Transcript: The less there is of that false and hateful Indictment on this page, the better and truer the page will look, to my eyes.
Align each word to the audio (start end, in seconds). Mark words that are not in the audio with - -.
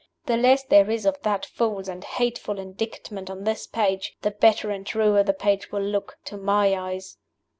The 0.25 0.35
less 0.35 0.63
there 0.63 0.89
is 0.89 1.05
of 1.05 1.21
that 1.21 1.45
false 1.45 1.87
and 1.87 2.03
hateful 2.03 2.57
Indictment 2.57 3.29
on 3.29 3.43
this 3.43 3.67
page, 3.67 4.17
the 4.23 4.31
better 4.31 4.71
and 4.71 4.83
truer 4.83 5.21
the 5.21 5.31
page 5.31 5.71
will 5.71 5.83
look, 5.83 6.17
to 6.25 6.37
my 6.37 6.73
eyes. 6.73 7.17